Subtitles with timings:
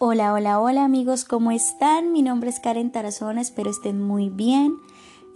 [0.00, 2.12] Hola, hola, hola amigos, ¿cómo están?
[2.12, 4.76] Mi nombre es Karen Tarazona, espero estén muy bien,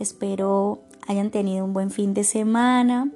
[0.01, 3.09] espero hayan tenido un buen fin de semana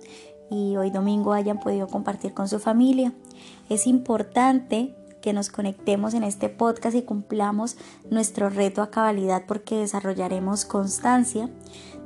[0.52, 3.12] y hoy domingo hayan podido compartir con su familia.
[3.68, 7.78] Es importante que nos conectemos en este podcast y cumplamos
[8.10, 11.48] nuestro reto a cabalidad porque desarrollaremos constancia.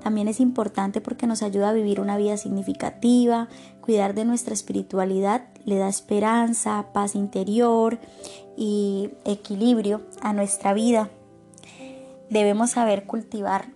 [0.01, 3.49] También es importante porque nos ayuda a vivir una vida significativa,
[3.81, 7.99] cuidar de nuestra espiritualidad, le da esperanza, paz interior
[8.57, 11.11] y equilibrio a nuestra vida.
[12.31, 13.69] Debemos saber cultivar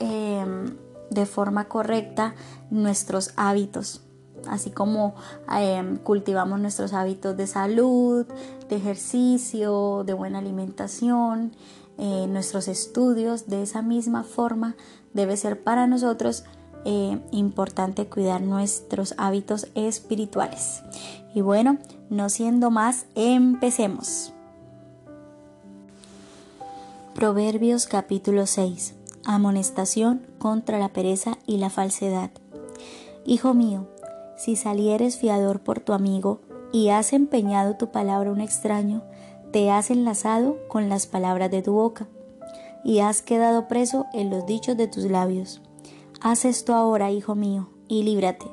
[0.00, 0.76] em,
[1.10, 2.34] de forma correcta
[2.70, 4.02] nuestros hábitos,
[4.48, 5.14] así como
[5.52, 8.26] em, cultivamos nuestros hábitos de salud,
[8.68, 11.52] de ejercicio, de buena alimentación,
[11.98, 14.74] eh, nuestros estudios, de esa misma forma
[15.12, 16.44] debe ser para nosotros
[16.84, 20.82] eh, importante cuidar nuestros hábitos espirituales.
[21.34, 24.32] Y bueno, no siendo más, empecemos.
[27.14, 28.94] Proverbios capítulo 6.
[29.26, 32.30] Amonestación contra la pereza y la falsedad.
[33.26, 33.86] Hijo mío,
[34.40, 36.40] si salieres fiador por tu amigo
[36.72, 39.02] y has empeñado tu palabra a un extraño,
[39.52, 42.08] te has enlazado con las palabras de tu boca
[42.82, 45.60] y has quedado preso en los dichos de tus labios.
[46.22, 48.46] Haz esto ahora, hijo mío, y líbrate,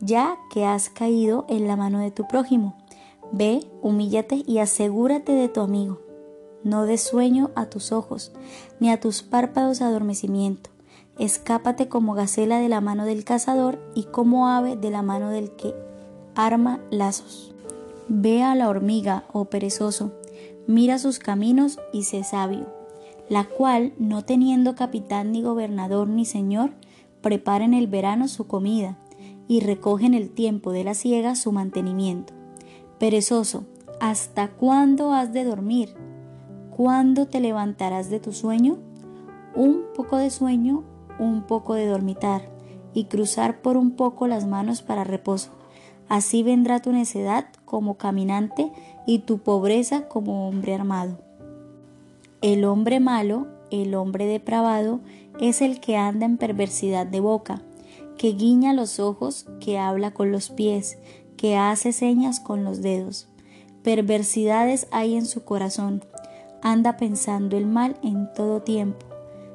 [0.00, 2.76] ya que has caído en la mano de tu prójimo.
[3.30, 6.00] Ve, humíllate y asegúrate de tu amigo.
[6.64, 8.32] No des sueño a tus ojos,
[8.80, 10.71] ni a tus párpados adormecimiento.
[11.18, 15.50] Escápate como gacela de la mano del cazador y como ave de la mano del
[15.52, 15.74] que
[16.34, 17.54] arma lazos.
[18.08, 20.12] Ve a la hormiga, oh perezoso,
[20.66, 22.66] mira sus caminos y sé sabio
[23.32, 26.72] la cual, no teniendo capitán ni gobernador ni señor,
[27.22, 28.98] prepara en el verano su comida
[29.48, 32.34] y recoge en el tiempo de la siega su mantenimiento.
[32.98, 33.64] Perezoso,
[34.00, 35.94] ¿hasta cuándo has de dormir?
[36.76, 38.76] ¿Cuándo te levantarás de tu sueño?
[39.54, 40.84] Un poco de sueño,
[41.18, 42.42] un poco de dormitar,
[42.94, 45.50] y cruzar por un poco las manos para reposo.
[46.08, 48.70] Así vendrá tu necedad como caminante
[49.06, 51.18] y tu pobreza como hombre armado.
[52.42, 55.00] El hombre malo, el hombre depravado,
[55.40, 57.62] es el que anda en perversidad de boca,
[58.18, 60.98] que guiña los ojos, que habla con los pies,
[61.36, 63.28] que hace señas con los dedos.
[63.82, 66.04] Perversidades hay en su corazón,
[66.62, 69.06] anda pensando el mal en todo tiempo,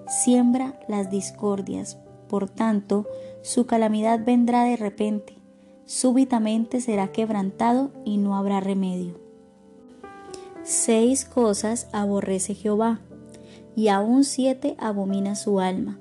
[0.07, 1.97] siembra las discordias,
[2.28, 3.06] por tanto,
[3.41, 5.38] su calamidad vendrá de repente,
[5.85, 9.19] súbitamente será quebrantado y no habrá remedio.
[10.63, 13.00] Seis cosas aborrece Jehová,
[13.75, 16.00] y aún siete abomina su alma.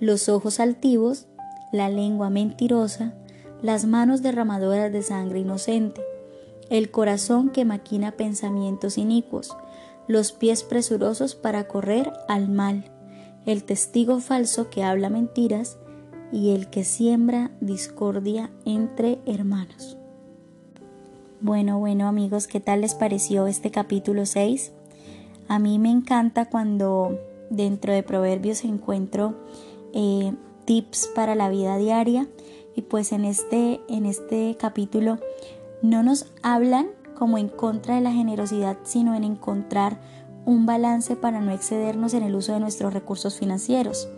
[0.00, 1.26] Los ojos altivos,
[1.70, 3.14] la lengua mentirosa,
[3.62, 6.02] las manos derramadoras de sangre inocente,
[6.70, 9.56] el corazón que maquina pensamientos inicuos,
[10.08, 12.90] los pies presurosos para correr al mal,
[13.46, 15.78] el testigo falso que habla mentiras
[16.32, 19.96] y el que siembra discordia entre hermanos.
[21.40, 24.72] Bueno, bueno amigos, ¿qué tal les pareció este capítulo 6?
[25.48, 27.18] A mí me encanta cuando
[27.50, 29.34] dentro de Proverbios encuentro
[29.92, 30.32] eh,
[30.64, 32.26] tips para la vida diaria
[32.74, 35.18] y pues en este, en este capítulo
[35.82, 40.00] no nos hablan como en contra de la generosidad, sino en encontrar
[40.46, 44.08] un balance para no excedernos en el uso de nuestros recursos financieros.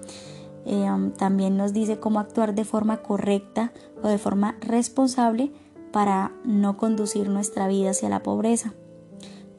[0.64, 3.72] Eh, um, también nos dice cómo actuar de forma correcta
[4.02, 5.52] o de forma responsable
[5.92, 8.74] para no conducir nuestra vida hacia la pobreza.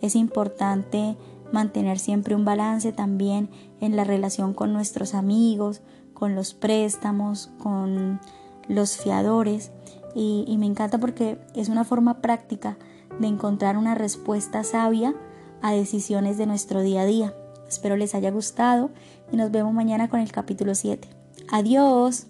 [0.01, 1.17] Es importante
[1.51, 3.49] mantener siempre un balance también
[3.79, 5.81] en la relación con nuestros amigos,
[6.13, 8.19] con los préstamos, con
[8.67, 9.71] los fiadores
[10.13, 12.77] y, y, me encanta porque es una forma práctica
[13.19, 15.15] de encontrar una respuesta sabia
[15.61, 17.33] a decisiones de nuestro día a día.
[17.67, 18.91] Espero les haya gustado
[19.31, 21.07] y nos vemos mañana con el capítulo 7.
[21.51, 22.27] Adiós.